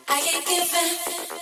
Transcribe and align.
I 0.10 0.20
ain't 0.34 0.48
giving. 0.48 1.33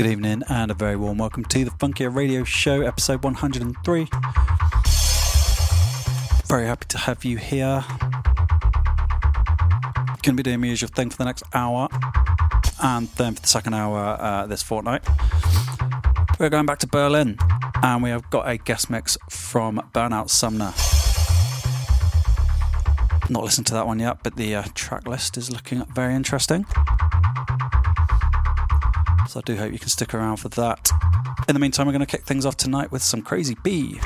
And 0.00 0.70
a 0.70 0.74
very 0.74 0.96
warm 0.96 1.18
welcome 1.18 1.44
to 1.44 1.62
the 1.62 1.70
Funkier 1.72 2.14
Radio 2.14 2.42
Show, 2.42 2.80
episode 2.80 3.22
103. 3.22 4.08
Very 6.46 6.66
happy 6.66 6.86
to 6.88 6.96
have 6.96 7.22
you 7.22 7.36
here. 7.36 7.84
Going 10.22 10.22
to 10.22 10.32
be 10.32 10.42
doing 10.42 10.62
my 10.62 10.68
usual 10.68 10.88
thing 10.88 11.10
for 11.10 11.18
the 11.18 11.26
next 11.26 11.42
hour, 11.52 11.86
and 12.82 13.08
then 13.08 13.34
for 13.34 13.42
the 13.42 13.46
second 13.46 13.74
hour 13.74 14.16
uh, 14.18 14.46
this 14.46 14.62
fortnight. 14.62 15.06
We're 16.38 16.48
going 16.48 16.64
back 16.64 16.78
to 16.78 16.86
Berlin, 16.86 17.36
and 17.82 18.02
we 18.02 18.08
have 18.08 18.30
got 18.30 18.48
a 18.48 18.56
guest 18.56 18.88
mix 18.88 19.18
from 19.28 19.86
Burnout 19.92 20.30
Sumner. 20.30 20.72
Not 23.28 23.44
listened 23.44 23.66
to 23.66 23.74
that 23.74 23.86
one 23.86 23.98
yet, 23.98 24.22
but 24.22 24.36
the 24.36 24.54
uh, 24.54 24.64
track 24.74 25.06
list 25.06 25.36
is 25.36 25.52
looking 25.52 25.84
very 25.94 26.14
interesting. 26.14 26.64
So 29.30 29.38
I 29.38 29.42
do 29.46 29.54
hope 29.54 29.72
you 29.72 29.78
can 29.78 29.90
stick 29.90 30.12
around 30.12 30.38
for 30.38 30.48
that. 30.48 30.90
In 31.46 31.54
the 31.54 31.60
meantime, 31.60 31.86
we're 31.86 31.92
going 31.92 32.04
to 32.04 32.06
kick 32.06 32.24
things 32.24 32.44
off 32.44 32.56
tonight 32.56 32.90
with 32.90 33.00
some 33.00 33.22
Crazy 33.22 33.56
B. 33.62 34.00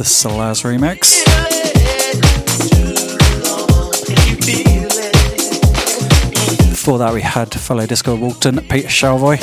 the 0.00 0.04
Salaz 0.04 0.64
remix. 0.64 1.20
Before 6.70 6.96
that, 6.96 7.12
we 7.12 7.20
had 7.20 7.52
fellow 7.52 7.84
disco 7.84 8.16
Walton, 8.16 8.60
Peter 8.70 8.88
Shalvoy. 8.88 9.38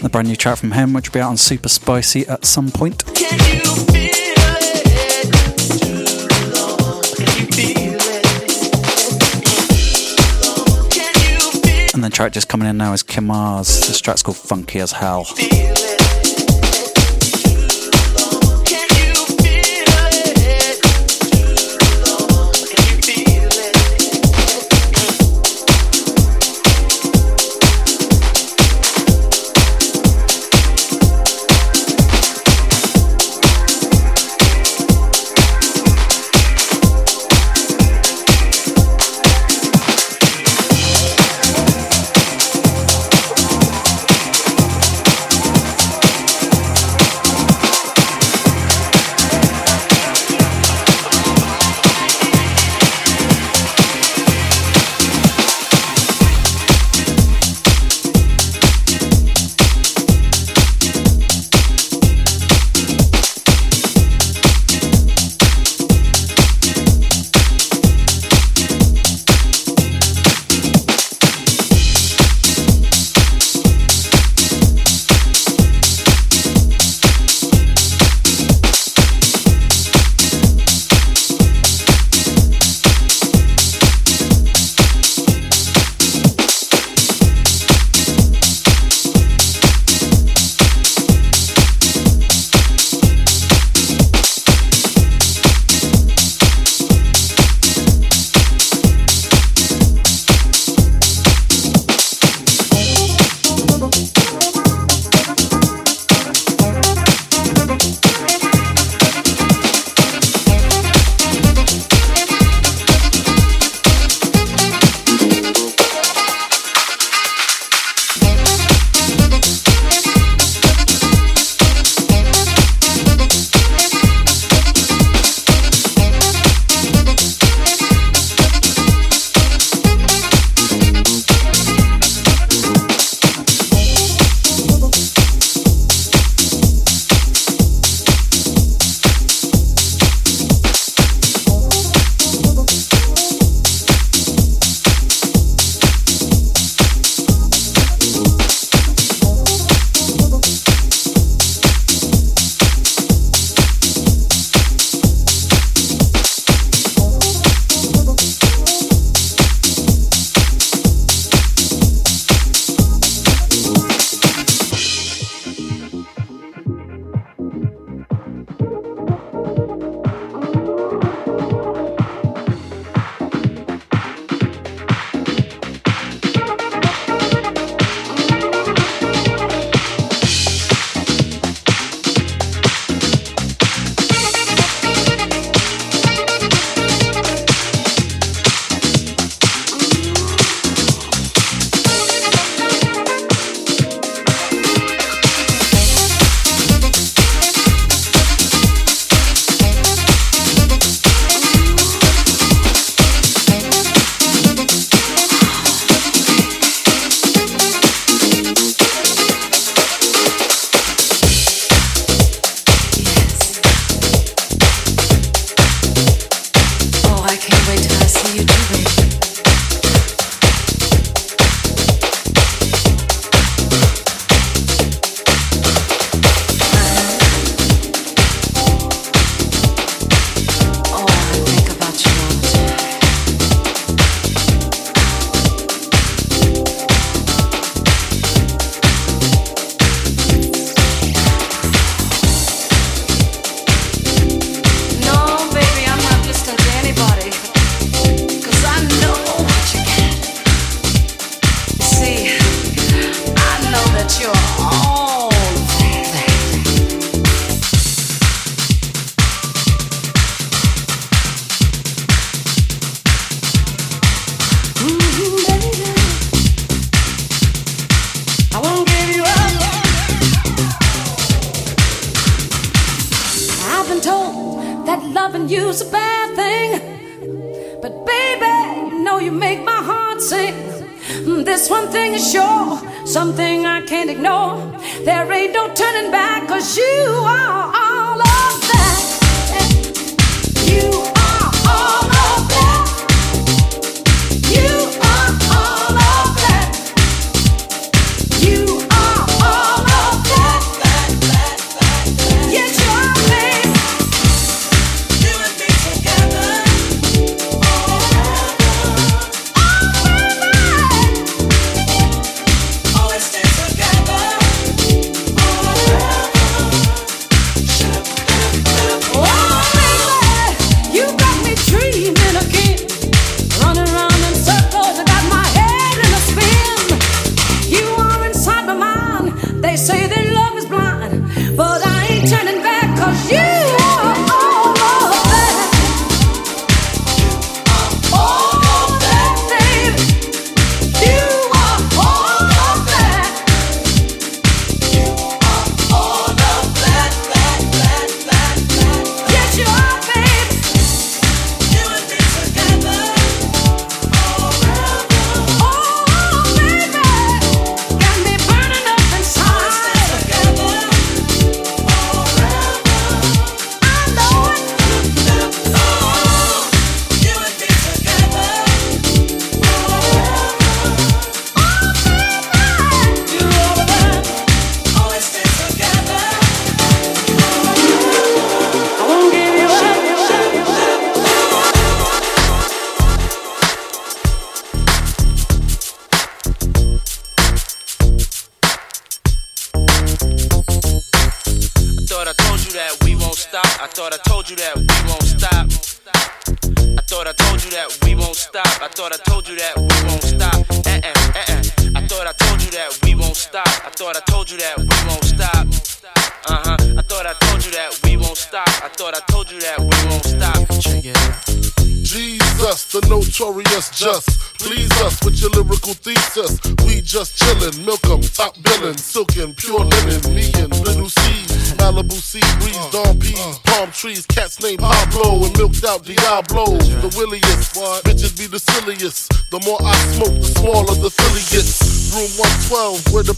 The 0.00 0.08
brand 0.08 0.28
new 0.28 0.36
track 0.36 0.56
from 0.56 0.70
him, 0.70 0.94
which 0.94 1.10
will 1.10 1.12
be 1.12 1.20
out 1.20 1.28
on 1.28 1.36
Super 1.36 1.68
Spicy 1.68 2.26
at 2.28 2.46
some 2.46 2.70
point. 2.70 3.04
And 11.92 12.02
the 12.02 12.10
track 12.10 12.32
just 12.32 12.48
coming 12.48 12.66
in 12.66 12.78
now 12.78 12.94
is 12.94 13.02
Kimar's. 13.02 13.86
This 13.86 14.00
track's 14.00 14.22
called 14.22 14.38
Funky 14.38 14.78
as 14.78 14.92
Hell. 14.92 15.26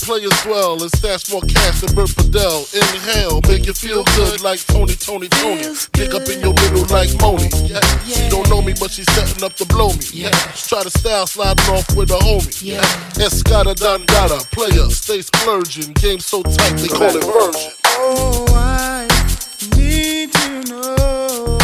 Players 0.02 0.34
dwell 0.42 0.82
and 0.82 0.90
stash 0.96 1.30
more 1.30 1.40
cash 1.42 1.80
than 1.80 1.94
Bert 1.94 2.10
Padell. 2.10 2.66
Inhale, 2.74 3.40
make 3.48 3.66
you 3.66 3.72
feel 3.72 4.04
good 4.16 4.42
like 4.42 4.60
Tony, 4.66 4.94
Tony, 4.94 5.28
Tony. 5.28 5.62
Pick 5.92 6.14
up 6.14 6.28
in 6.28 6.40
your 6.40 6.54
middle 6.54 6.86
like 6.90 7.10
Moni. 7.20 7.48
Yeah. 7.66 7.80
She 8.04 8.28
don't 8.28 8.48
know 8.50 8.60
me, 8.60 8.74
but 8.78 8.90
she's 8.90 9.10
setting 9.12 9.42
up 9.44 9.54
to 9.54 9.64
blow 9.66 9.88
me. 9.88 10.04
Yeah. 10.12 10.30
Try 10.54 10.82
to 10.82 10.90
style 10.90 11.26
sliding 11.26 11.64
off 11.74 11.96
with 11.96 12.10
a 12.10 12.18
homie. 12.18 12.62
Yeah. 12.62 12.82
Escada 13.22 13.74
Dangada, 13.74 14.38
player, 14.50 14.90
stay 14.90 15.22
splurging. 15.22 15.92
Game 15.94 16.18
so 16.18 16.42
tight, 16.42 16.76
they 16.76 16.88
call 16.88 17.16
it 17.16 17.24
version. 17.24 17.72
Oh, 17.84 18.44
I 18.50 19.06
need 19.76 20.32
to 20.32 20.62
know 20.70 21.58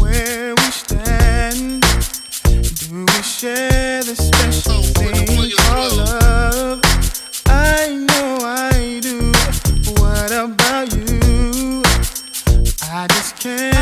where 0.00 0.54
we 0.54 0.70
stand. 0.70 1.82
Do 1.82 3.04
we 3.04 3.22
share 3.22 4.02
the 4.04 4.14
special 4.14 4.78
oh, 4.78 4.82
thing 4.82 5.23
I 13.46 13.73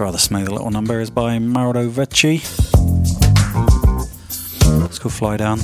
rather 0.00 0.18
smooth 0.18 0.48
little 0.48 0.70
number 0.70 1.00
is 1.00 1.10
by 1.10 1.38
Mauro 1.38 1.88
Vecchi. 1.88 2.36
It's 4.84 4.98
called 4.98 5.12
Fly 5.14 5.36
Down. 5.36 5.58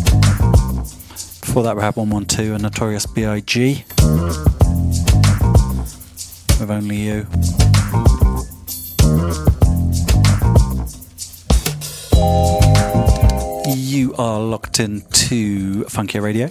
Before 1.40 1.62
that, 1.64 1.77
we 1.77 1.83
had 1.83 1.97
112 1.97 2.53
and 2.53 2.62
Notorious 2.62 3.05
B.I.G. 3.07 3.85
with 6.61 6.71
Only 6.71 6.97
You. 6.97 7.27
You 13.77 14.14
are 14.14 14.40
locked 14.40 14.81
into 14.81 15.85
Funkier 15.85 16.23
Radio, 16.23 16.47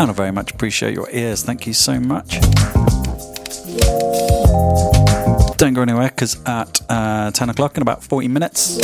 and 0.00 0.10
I 0.10 0.12
very 0.12 0.32
much 0.32 0.52
appreciate 0.52 0.94
your 0.94 1.08
ears. 1.10 1.42
Thank 1.42 1.66
you 1.66 1.72
so 1.72 1.98
much. 1.98 2.38
Don't 5.62 5.74
go 5.74 5.82
anywhere 5.82 6.08
because 6.08 6.42
at 6.44 6.80
uh, 6.90 7.30
10 7.30 7.50
o'clock 7.50 7.76
in 7.76 7.82
about 7.82 8.02
40 8.02 8.26
minutes, 8.26 8.78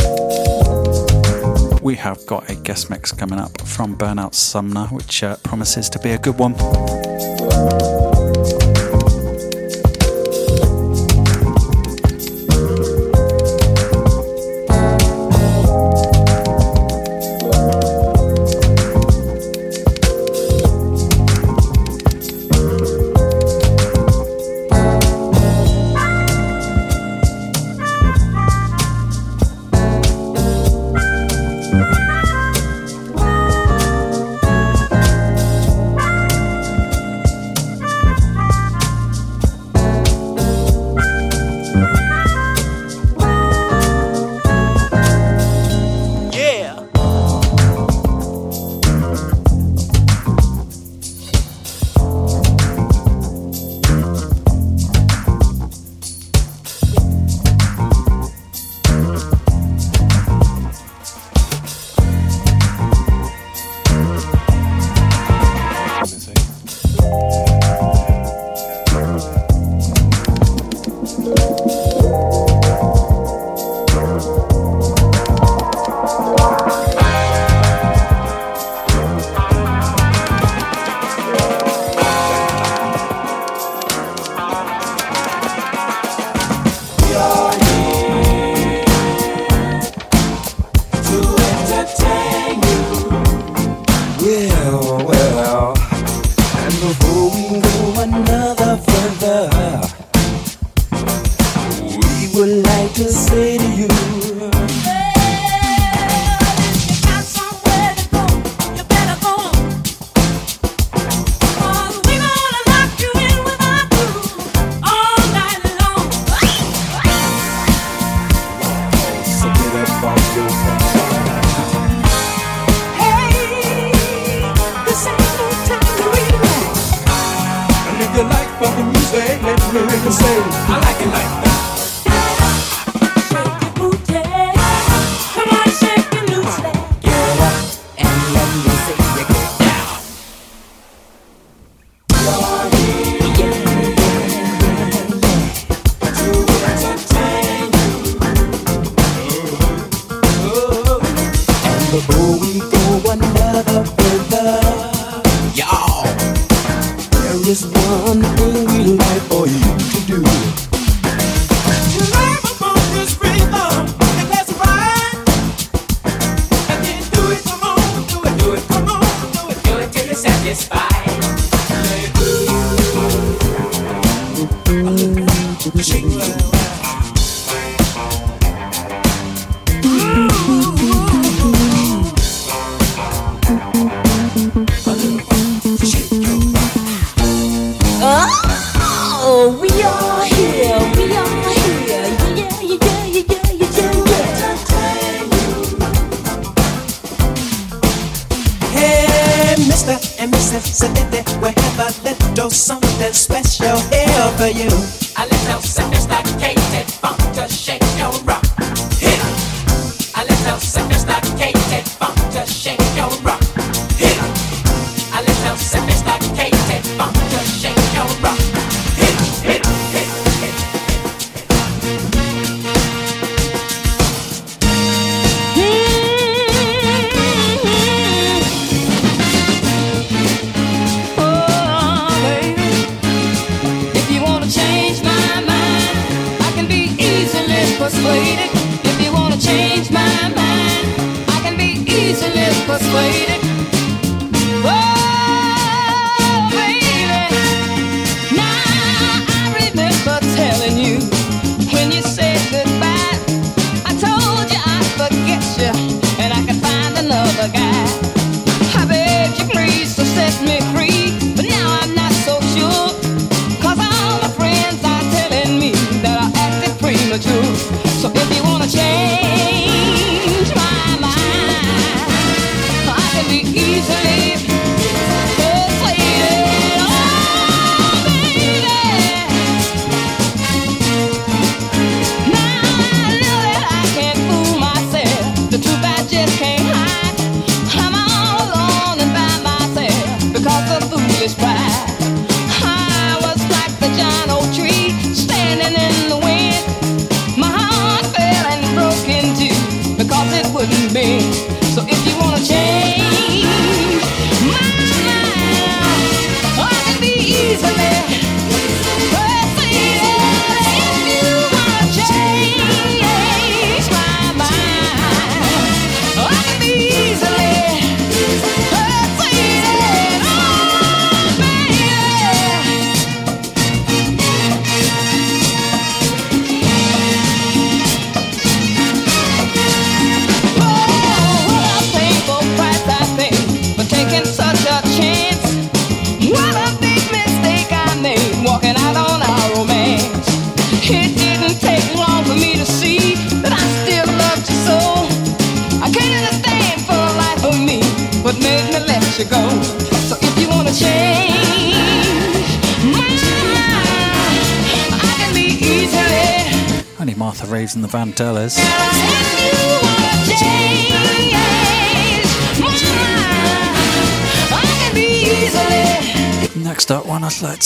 we 1.82 1.96
have 1.96 2.24
got 2.24 2.48
a 2.48 2.54
guest 2.54 2.88
mix 2.88 3.10
coming 3.10 3.40
up 3.40 3.60
from 3.62 3.98
Burnout 3.98 4.32
Sumner, 4.32 4.86
which 4.86 5.24
uh, 5.24 5.34
promises 5.42 5.90
to 5.90 5.98
be 5.98 6.12
a 6.12 6.18
good 6.18 6.38
one. 6.38 6.54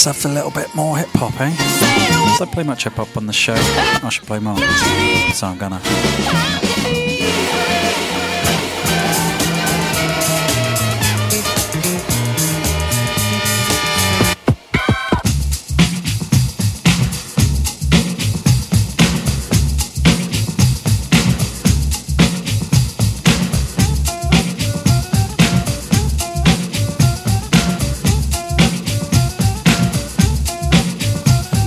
Let's 0.07 0.23
have 0.23 0.33
a 0.33 0.35
little 0.35 0.51
bit 0.51 0.75
more 0.75 0.97
hip 0.97 1.09
hop, 1.13 1.41
eh? 1.41 1.55
So 2.37 2.45
I 2.45 2.49
play 2.53 2.65
much 2.65 2.85
hip 2.85 2.95
hop 2.95 3.17
on 3.17 3.27
the 3.27 3.33
show. 3.33 3.55
I 3.57 4.09
should 4.11 4.27
play 4.27 4.41
more. 4.41 4.57
So 5.33 5.47
I'm 5.47 5.59
gonna. 5.59 6.92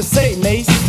To 0.00 0.06
say, 0.06 0.34
Mace. 0.36 0.79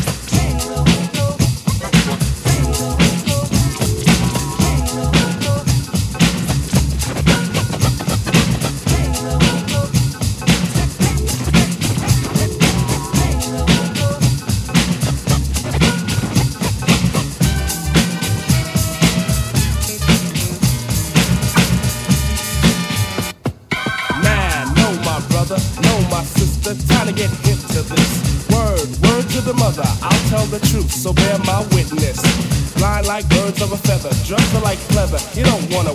Of 33.72 33.80
a 33.80 33.88
feather, 33.88 34.10
dressed 34.26 34.64
like 34.64 34.80
pleather. 34.92 35.20
You 35.36 35.44
don't 35.44 35.64
wanna 35.74 35.94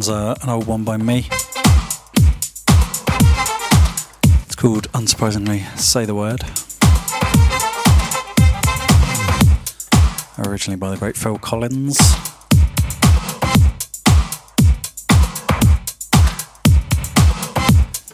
one's 0.00 0.08
uh, 0.08 0.34
an 0.40 0.48
old 0.48 0.66
one 0.66 0.82
by 0.82 0.96
me. 0.96 1.26
It's 4.46 4.54
called, 4.54 4.90
unsurprisingly, 4.92 5.66
Say 5.78 6.06
the 6.06 6.14
Word. 6.14 6.42
Originally 10.38 10.78
by 10.78 10.88
the 10.88 10.96
great 10.96 11.18
Phil 11.18 11.36
Collins. 11.36 11.98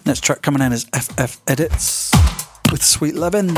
Next 0.05 0.25
track 0.25 0.43
coming 0.43 0.63
in 0.63 0.73
is 0.73 0.87
FF 0.93 1.41
Edits 1.47 2.11
with 2.73 2.83
Sweet 2.83 3.15
Levin. 3.15 3.55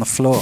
the 0.00 0.06
floor. 0.06 0.40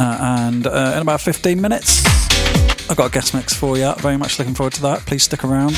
Uh, 0.00 0.16
and 0.20 0.66
uh, 0.66 0.92
in 0.94 1.02
about 1.02 1.20
15 1.20 1.60
minutes, 1.60 2.04
I've 2.88 2.96
got 2.96 3.06
a 3.06 3.10
guest 3.10 3.34
mix 3.34 3.52
for 3.52 3.76
you. 3.76 3.92
Very 3.98 4.16
much 4.16 4.38
looking 4.38 4.54
forward 4.54 4.72
to 4.74 4.82
that. 4.82 5.00
Please 5.00 5.24
stick 5.24 5.44
around. 5.44 5.74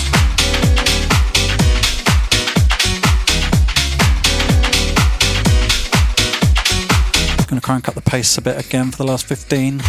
Going 7.48 7.61
to 7.61 7.66
crank 7.66 7.88
up 7.88 7.94
the 7.94 8.02
pace 8.02 8.38
a 8.38 8.42
bit 8.42 8.64
again 8.64 8.90
for 8.90 8.98
the 8.98 9.04
last 9.04 9.26
15. 9.26 9.80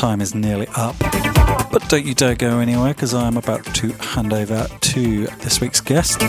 Time 0.00 0.22
is 0.22 0.34
nearly 0.34 0.66
up. 0.76 0.96
But 1.70 1.86
don't 1.90 2.06
you 2.06 2.14
dare 2.14 2.34
go 2.34 2.58
anywhere 2.58 2.94
because 2.94 3.12
I'm 3.12 3.36
about 3.36 3.66
to 3.74 3.92
hand 3.92 4.32
over 4.32 4.66
to 4.66 5.26
this 5.26 5.60
week's 5.60 5.82
guest. 5.82 6.22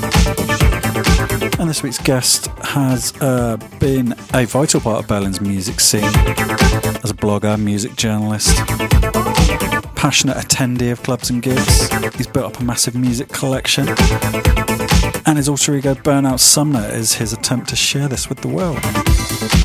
And 1.57 1.69
this 1.69 1.81
week's 1.81 1.97
guest 1.99 2.47
has 2.63 3.13
uh, 3.21 3.55
been 3.79 4.13
a 4.33 4.43
vital 4.43 4.81
part 4.81 5.01
of 5.01 5.07
Berlin's 5.07 5.39
music 5.39 5.79
scene 5.79 6.03
as 6.03 7.11
a 7.11 7.13
blogger, 7.13 7.57
music 7.57 7.95
journalist, 7.95 8.57
passionate 9.95 10.35
attendee 10.35 10.91
of 10.91 11.01
clubs 11.01 11.29
and 11.29 11.41
gigs. 11.41 11.89
He's 12.15 12.27
built 12.27 12.53
up 12.53 12.59
a 12.59 12.63
massive 12.65 12.95
music 12.95 13.29
collection. 13.29 13.87
And 15.25 15.37
his 15.37 15.47
alter 15.47 15.77
ego, 15.77 15.93
Burnout 15.93 16.41
Sumner, 16.41 16.89
is 16.91 17.13
his 17.13 17.31
attempt 17.31 17.69
to 17.69 17.77
share 17.77 18.09
this 18.09 18.27
with 18.27 18.41
the 18.41 18.49
world 18.49 18.81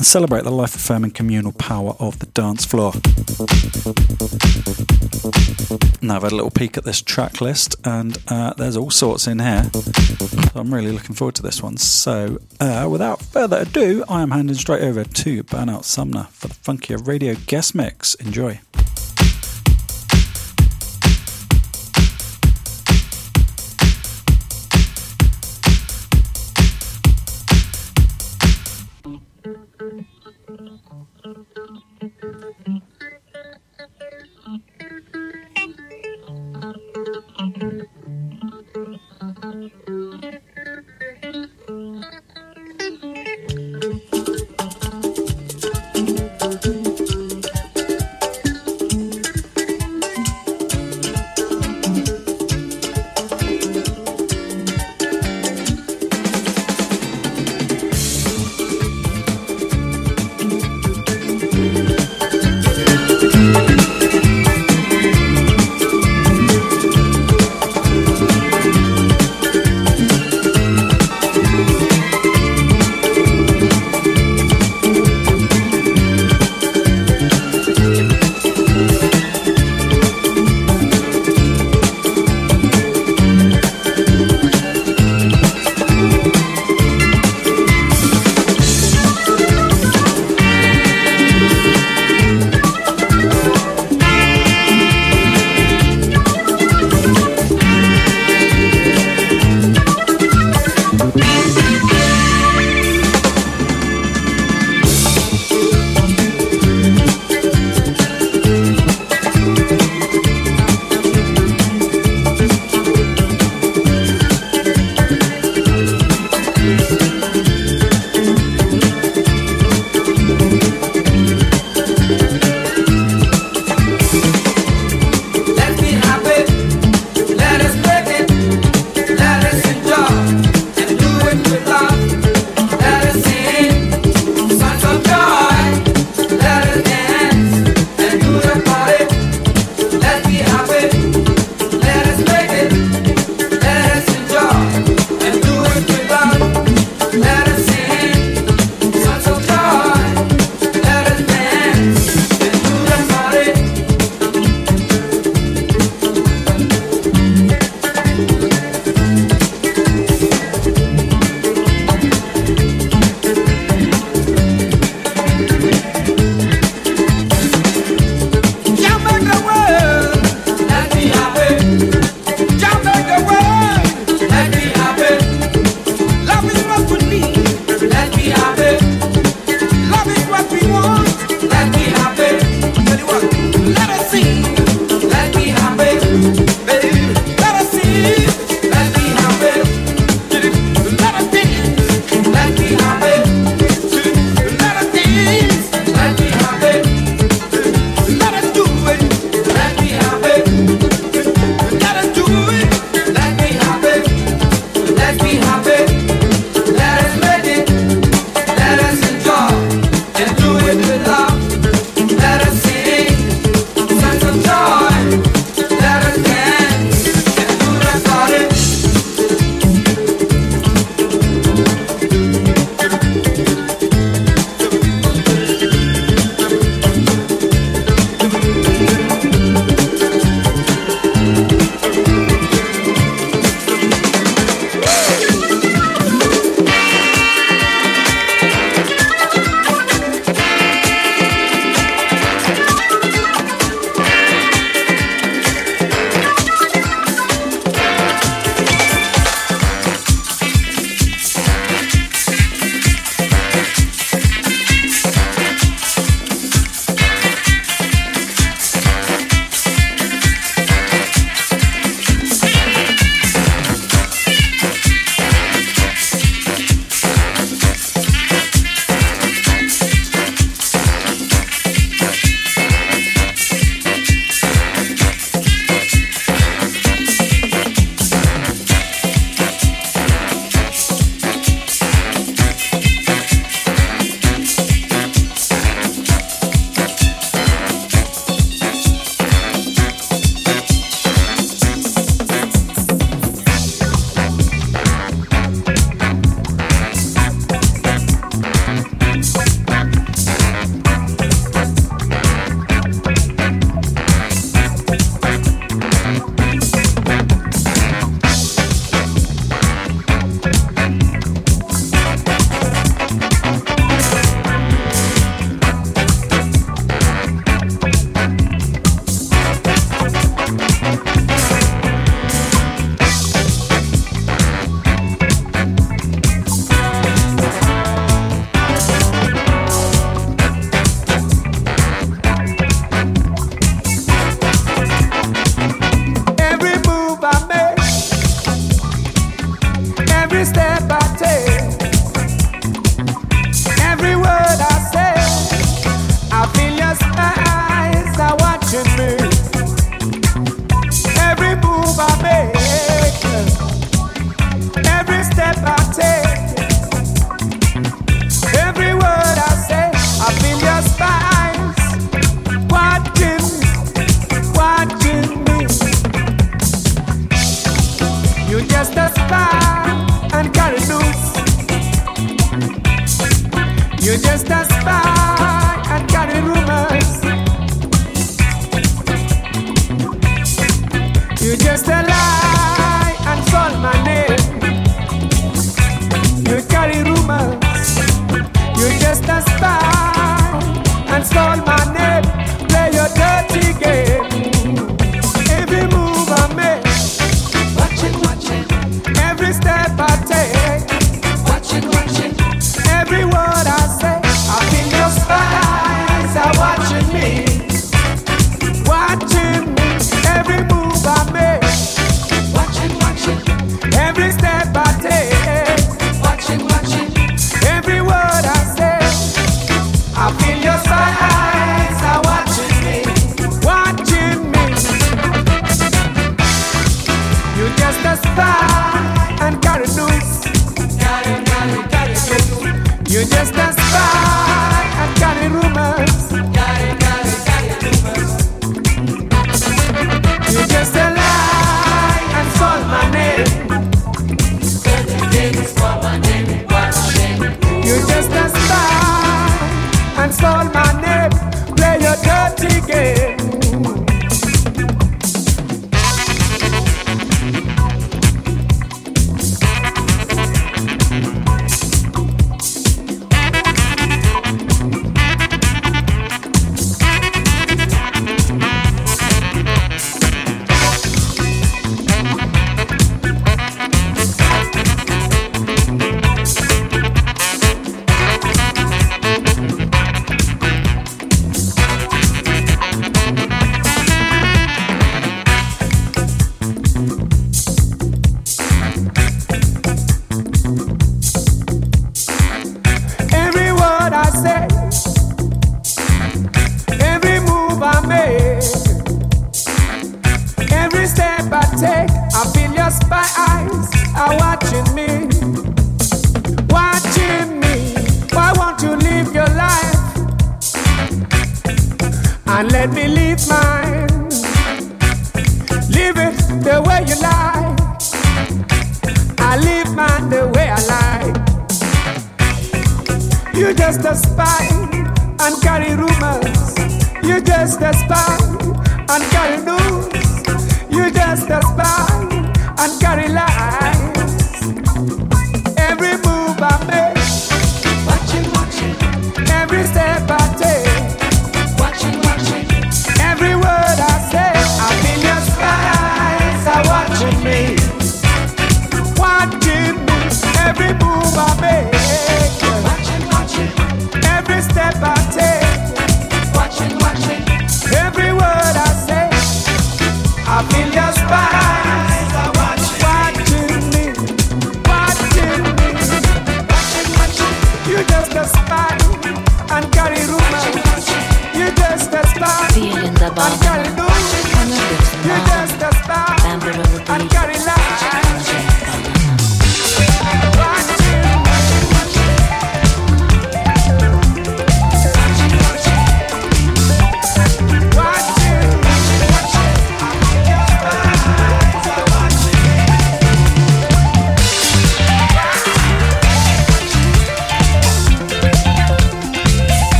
and 0.00 0.06
celebrate 0.06 0.44
the 0.44 0.50
life 0.50 0.74
affirming 0.74 1.10
communal 1.10 1.52
power 1.52 1.94
of 1.98 2.20
the 2.20 2.26
dance 2.26 2.64
floor. 2.64 2.94
Now, 6.00 6.16
I've 6.16 6.22
had 6.22 6.32
a 6.32 6.34
little 6.34 6.50
peek 6.50 6.78
at 6.78 6.84
this 6.84 7.02
track 7.02 7.42
list, 7.42 7.76
and 7.84 8.16
uh, 8.28 8.54
there's 8.54 8.78
all 8.78 8.90
sorts 8.90 9.26
in 9.26 9.40
here. 9.40 9.70
I'm 10.54 10.72
really 10.72 10.90
looking 10.90 11.14
forward 11.14 11.34
to 11.34 11.42
this 11.42 11.62
one. 11.62 11.76
So, 11.76 12.38
uh, 12.60 12.88
without 12.90 13.20
further 13.20 13.58
ado, 13.58 14.02
I 14.08 14.22
am 14.22 14.30
handing 14.30 14.56
straight 14.56 14.80
over 14.80 15.04
to 15.04 15.44
Burnout 15.44 15.84
Sumner 15.84 16.28
for 16.30 16.48
the 16.48 16.54
Funkier 16.54 17.06
Radio 17.06 17.34
guest 17.34 17.74
mix. 17.74 18.14
Enjoy. 18.14 18.58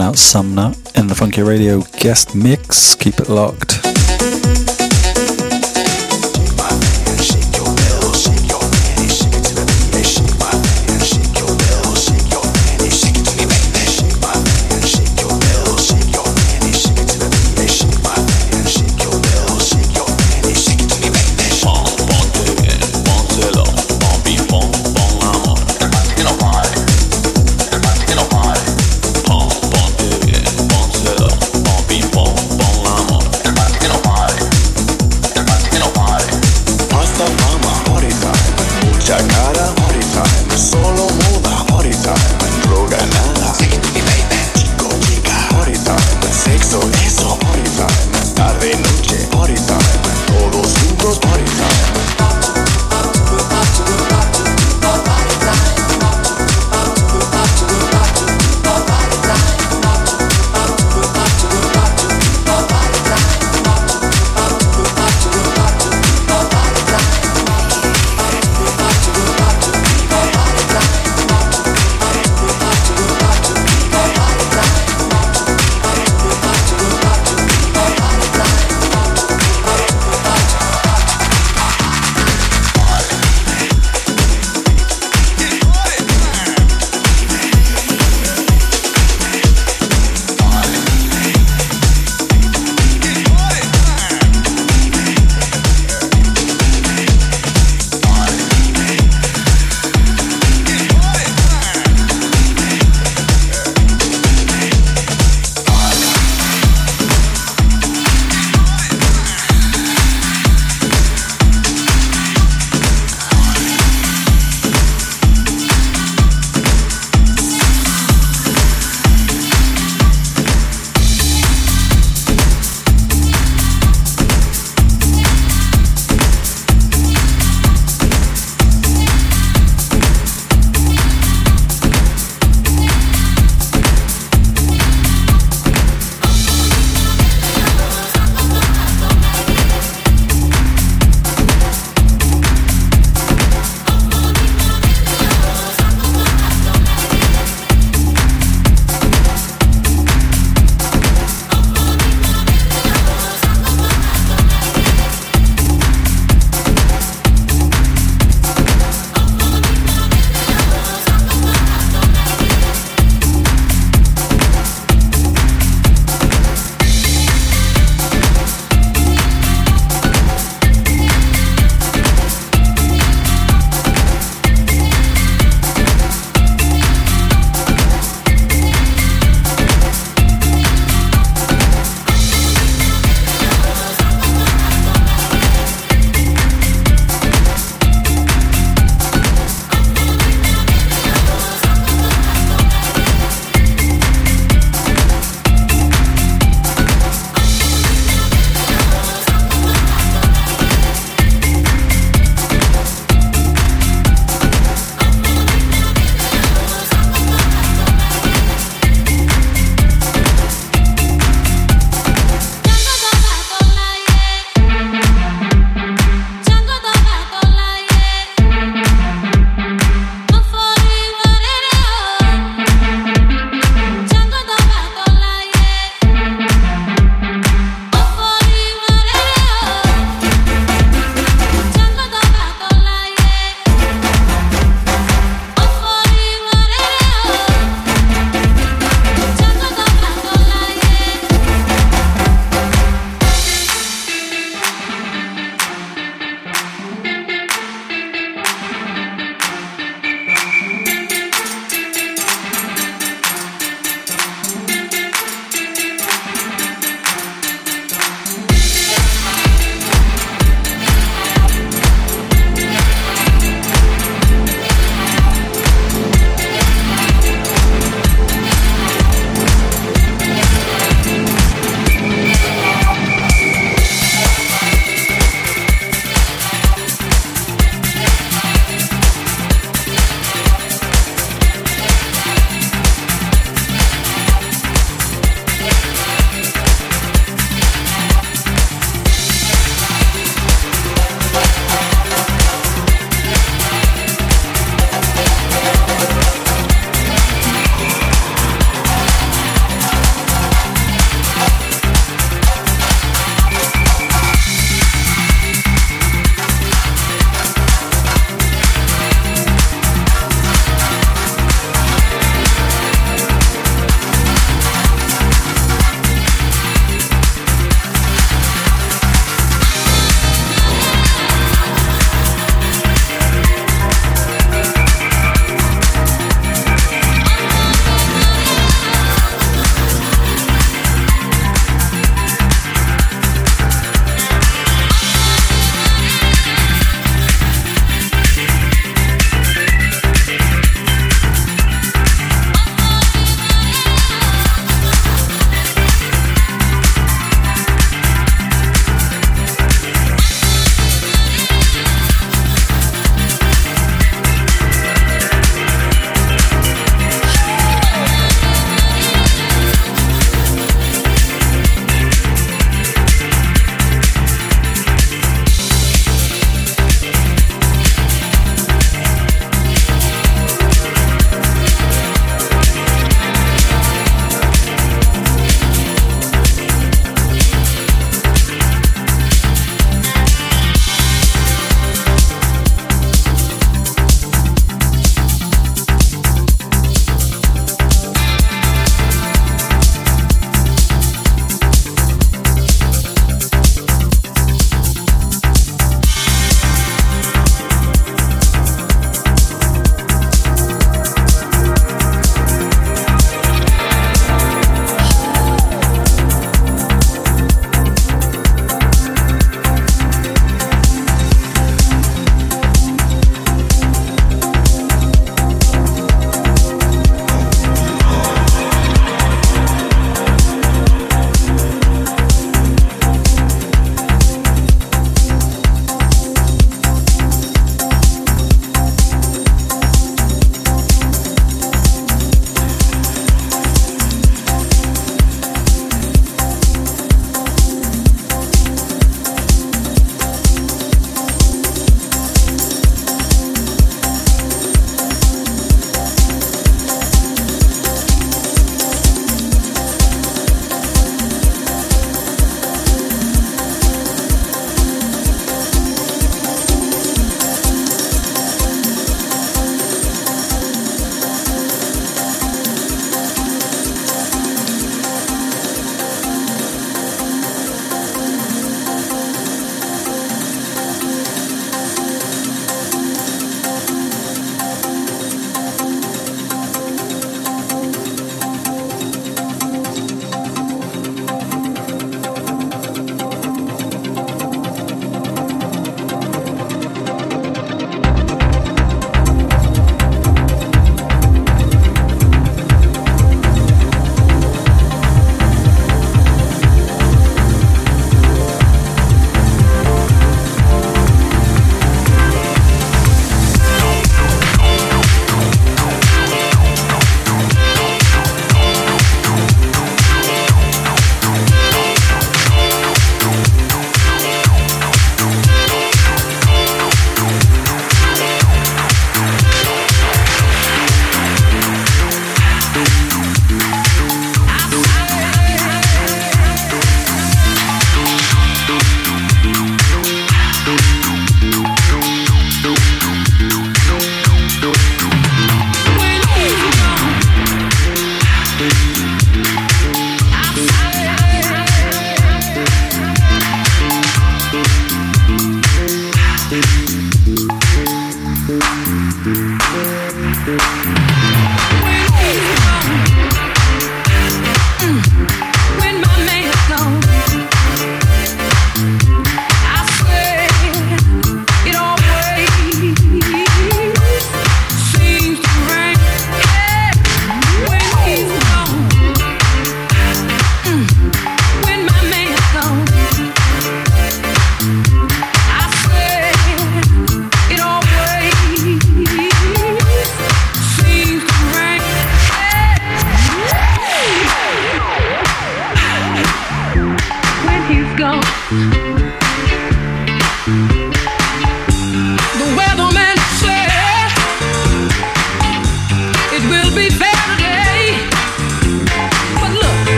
Burnout 0.00 0.16
Sumner 0.16 0.72
in 0.96 1.08
the 1.08 1.14
Funkier 1.14 1.46
Radio 1.46 1.82
guest 2.00 2.34
mix. 2.34 2.94
Keep 2.94 3.20
it 3.20 3.28
locked. 3.28 3.79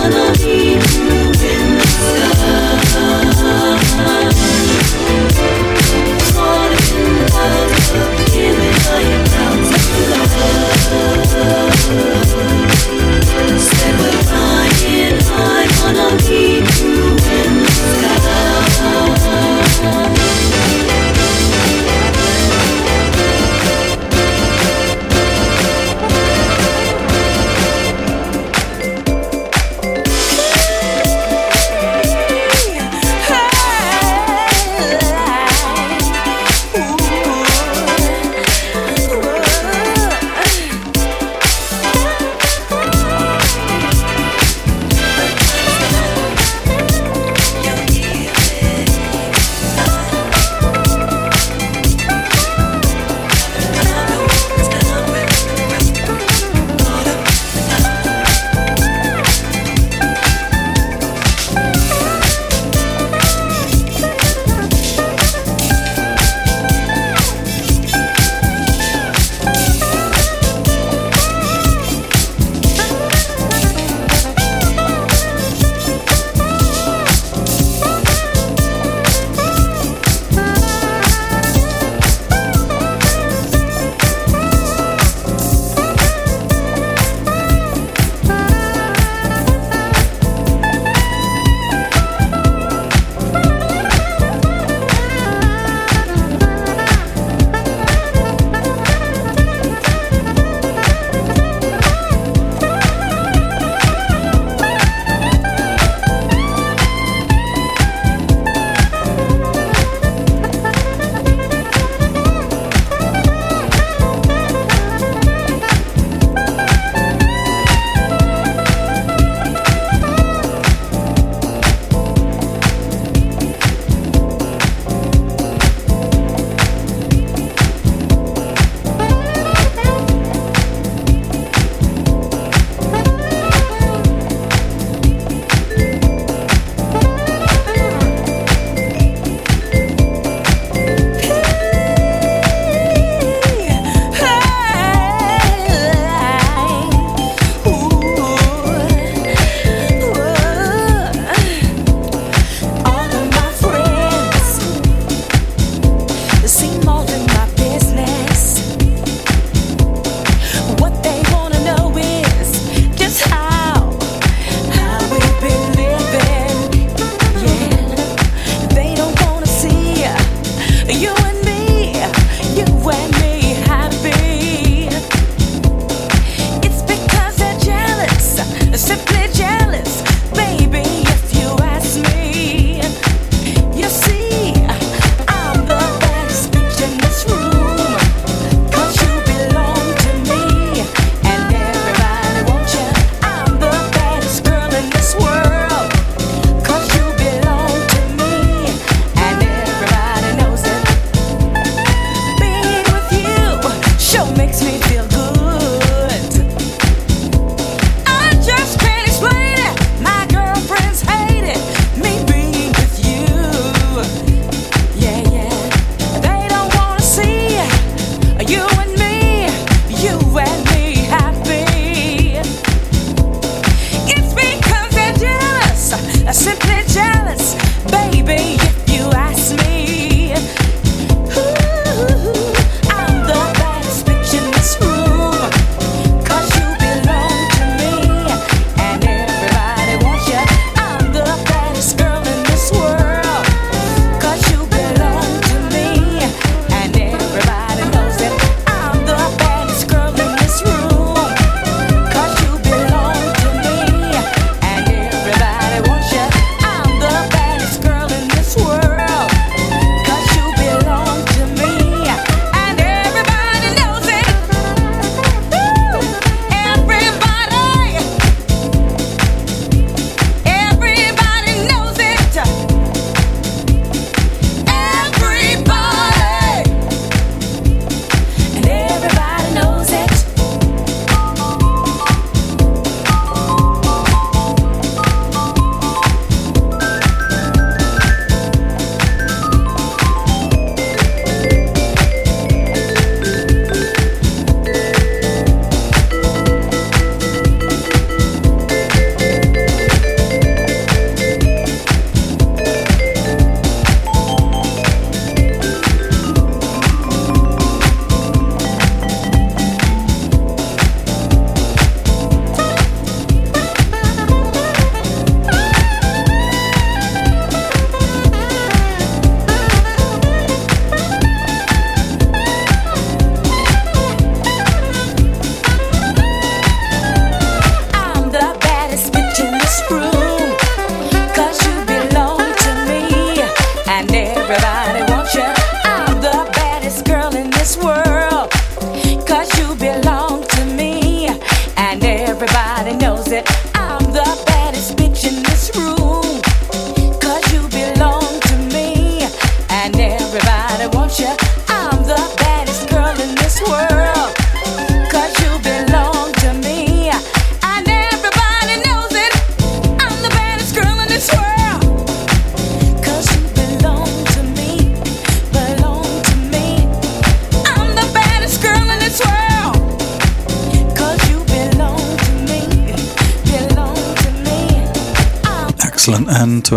wanna 0.00 0.32
be 0.38 0.69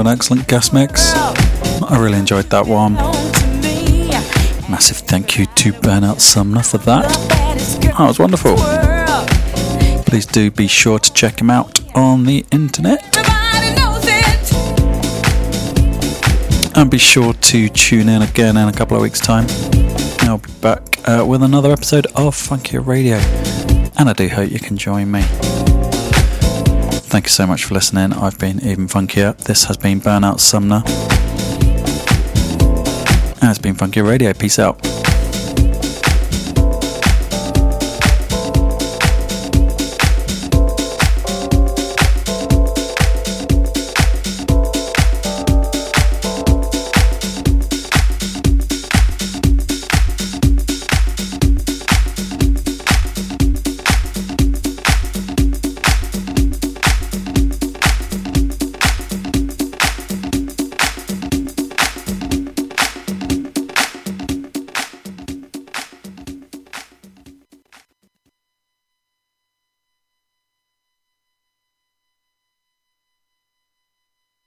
an 0.04 0.08
excellent 0.08 0.46
guest 0.50 0.74
mix. 0.74 1.14
I 1.16 1.98
really 1.98 2.18
enjoyed 2.18 2.50
that 2.50 2.68
one. 2.68 2.96
Massive 4.70 4.98
thank 4.98 5.38
you 5.38 5.46
to 5.46 5.72
Burnout 5.72 6.20
Sumner 6.20 6.62
for 6.62 6.78
that. 6.80 7.08
That 7.82 8.00
was 8.00 8.20
wonderful. 8.20 8.58
Please 10.04 10.26
do 10.26 10.52
be 10.52 10.68
sure 10.68 11.00
to 11.00 11.14
check 11.14 11.40
him 11.40 11.50
out 11.50 11.80
on 11.96 12.26
the 12.26 12.46
internet. 12.52 13.02
And 16.76 16.92
be 16.92 16.98
sure 16.98 17.34
to 17.34 17.70
tune 17.70 18.10
in 18.10 18.24
again 18.24 18.58
in 18.58 18.68
a 18.68 18.74
couple 18.74 18.98
of 18.98 19.04
weeks' 19.04 19.22
time. 19.22 19.46
I'll 20.22 20.40
be 20.40 20.52
back 20.60 21.00
uh, 21.08 21.26
with 21.26 21.44
another 21.44 21.72
episode 21.72 22.08
of 22.08 22.36
Funkier 22.36 22.86
Radio. 22.86 23.18
And 23.98 24.10
I 24.10 24.14
do 24.14 24.28
hope 24.28 24.52
you 24.52 24.60
can 24.60 24.76
join 24.76 25.10
me. 25.10 25.24
Thank 27.14 27.28
you 27.28 27.30
so 27.30 27.46
much 27.46 27.66
for 27.66 27.76
listening. 27.76 28.12
I've 28.12 28.40
been 28.40 28.60
even 28.64 28.88
funkier. 28.88 29.38
This 29.38 29.66
has 29.66 29.78
been 29.78 30.02
Burnout 30.02 30.40
Sumner. 30.40 30.82
And 33.40 33.52
it's 33.52 33.60
been 33.60 33.76
Funkier 33.76 34.04
Radio. 34.04 34.34
Peace 34.34 34.58
out. 34.58 34.93